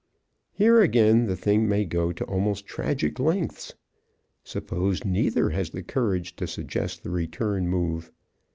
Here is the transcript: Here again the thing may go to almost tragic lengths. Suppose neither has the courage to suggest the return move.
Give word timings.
Here 0.53 0.81
again 0.81 1.25
the 1.27 1.35
thing 1.35 1.69
may 1.69 1.85
go 1.85 2.11
to 2.11 2.23
almost 2.25 2.65
tragic 2.65 3.19
lengths. 3.19 3.75
Suppose 4.43 5.05
neither 5.05 5.51
has 5.51 5.69
the 5.69 5.83
courage 5.83 6.35
to 6.37 6.47
suggest 6.47 7.03
the 7.03 7.11
return 7.11 7.67
move. 7.67 8.11